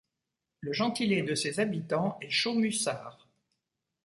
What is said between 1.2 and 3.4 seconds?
de ses habitants est Chaumussards.